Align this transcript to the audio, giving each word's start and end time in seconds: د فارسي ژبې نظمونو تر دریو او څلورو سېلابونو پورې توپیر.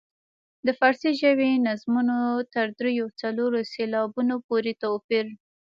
د 0.65 0.67
فارسي 0.79 1.11
ژبې 1.21 1.49
نظمونو 1.67 2.17
تر 2.53 2.65
دریو 2.77 3.05
او 3.11 3.15
څلورو 3.21 3.59
سېلابونو 3.73 4.35
پورې 4.47 4.73
توپیر. 4.83 5.25